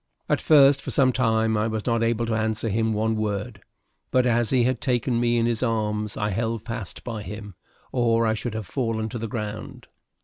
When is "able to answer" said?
2.01-2.69